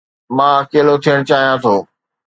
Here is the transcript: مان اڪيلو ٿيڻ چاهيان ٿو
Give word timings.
مان 0.35 0.51
اڪيلو 0.61 0.95
ٿيڻ 1.03 1.17
چاهيان 1.29 1.55
ٿو 1.63 1.75